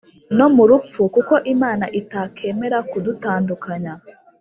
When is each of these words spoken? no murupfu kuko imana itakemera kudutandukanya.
no 0.37 0.47
murupfu 0.55 1.01
kuko 1.15 1.33
imana 1.53 1.85
itakemera 1.99 2.77
kudutandukanya. 2.89 3.93